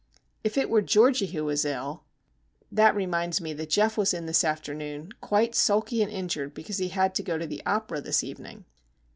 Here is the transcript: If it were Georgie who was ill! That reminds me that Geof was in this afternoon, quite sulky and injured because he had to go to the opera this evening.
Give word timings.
If 0.43 0.57
it 0.57 0.71
were 0.71 0.81
Georgie 0.81 1.27
who 1.27 1.45
was 1.45 1.63
ill! 1.63 2.05
That 2.71 2.95
reminds 2.95 3.39
me 3.39 3.53
that 3.53 3.69
Geof 3.69 3.97
was 3.97 4.15
in 4.15 4.25
this 4.25 4.43
afternoon, 4.43 5.11
quite 5.21 5.53
sulky 5.53 6.01
and 6.01 6.11
injured 6.11 6.55
because 6.55 6.79
he 6.79 6.87
had 6.89 7.13
to 7.13 7.21
go 7.23 7.37
to 7.37 7.45
the 7.45 7.61
opera 7.67 8.01
this 8.01 8.23
evening. 8.23 8.65